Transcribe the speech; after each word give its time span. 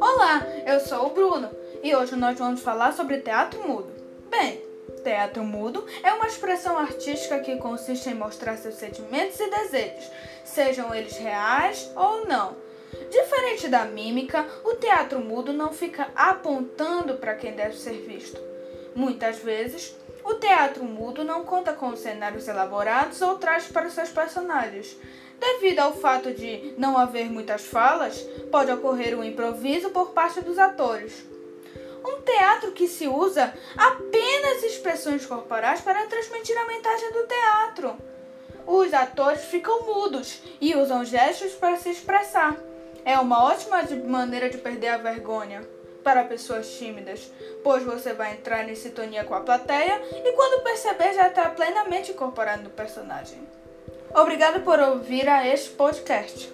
Olá, 0.00 0.46
eu 0.66 0.80
sou 0.80 1.06
o 1.06 1.10
Bruno 1.10 1.50
e 1.82 1.94
hoje 1.94 2.16
nós 2.16 2.38
vamos 2.38 2.60
falar 2.60 2.92
sobre 2.92 3.18
teatro 3.18 3.66
mudo. 3.66 3.92
Bem, 4.30 4.60
teatro 5.02 5.44
mudo 5.44 5.86
é 6.02 6.12
uma 6.12 6.26
expressão 6.26 6.76
artística 6.78 7.38
que 7.40 7.56
consiste 7.56 8.08
em 8.08 8.14
mostrar 8.14 8.56
seus 8.56 8.74
sentimentos 8.74 9.38
e 9.38 9.50
desejos, 9.50 10.10
sejam 10.44 10.94
eles 10.94 11.16
reais 11.16 11.90
ou 11.94 12.26
não. 12.26 12.56
Diferente 13.10 13.68
da 13.68 13.84
mímica, 13.84 14.46
o 14.64 14.74
teatro 14.74 15.20
mudo 15.20 15.52
não 15.52 15.72
fica 15.72 16.08
apontando 16.14 17.14
para 17.14 17.34
quem 17.34 17.52
deve 17.52 17.76
ser 17.76 18.00
visto. 18.06 18.40
Muitas 18.94 19.38
vezes, 19.38 19.96
o 20.24 20.34
teatro 20.34 20.82
mudo 20.84 21.22
não 21.22 21.44
conta 21.44 21.74
com 21.74 21.94
cenários 21.94 22.48
elaborados 22.48 23.20
ou 23.20 23.36
trajes 23.36 23.70
para 23.70 23.90
seus 23.90 24.08
personagens. 24.08 24.96
Devido 25.38 25.80
ao 25.80 25.92
fato 25.92 26.32
de 26.32 26.74
não 26.78 26.96
haver 26.96 27.30
muitas 27.30 27.66
falas, 27.66 28.18
pode 28.50 28.72
ocorrer 28.72 29.18
um 29.18 29.22
improviso 29.22 29.90
por 29.90 30.12
parte 30.12 30.40
dos 30.40 30.58
atores. 30.58 31.24
Um 32.02 32.22
teatro 32.22 32.72
que 32.72 32.88
se 32.88 33.06
usa 33.06 33.52
apenas 33.76 34.62
expressões 34.62 35.26
corporais 35.26 35.82
para 35.82 36.06
transmitir 36.06 36.56
a 36.56 36.66
mensagem 36.66 37.12
do 37.12 37.26
teatro. 37.26 37.96
Os 38.66 38.94
atores 38.94 39.44
ficam 39.44 39.82
mudos 39.82 40.40
e 40.60 40.74
usam 40.74 41.04
gestos 41.04 41.52
para 41.52 41.76
se 41.76 41.90
expressar. 41.90 42.56
É 43.04 43.18
uma 43.18 43.44
ótima 43.44 43.82
maneira 44.06 44.48
de 44.48 44.56
perder 44.56 44.88
a 44.88 44.96
vergonha 44.96 45.66
para 46.04 46.22
pessoas 46.24 46.68
tímidas, 46.76 47.32
pois 47.64 47.82
você 47.82 48.12
vai 48.12 48.34
entrar 48.34 48.68
em 48.68 48.76
sintonia 48.76 49.24
com 49.24 49.34
a 49.34 49.40
plateia 49.40 50.00
e 50.12 50.32
quando 50.32 50.62
perceber 50.62 51.14
já 51.14 51.28
está 51.28 51.48
plenamente 51.48 52.12
incorporado 52.12 52.62
no 52.62 52.70
personagem. 52.70 53.38
Obrigado 54.14 54.60
por 54.60 54.78
ouvir 54.78 55.28
a 55.28 55.48
este 55.48 55.70
podcast. 55.70 56.52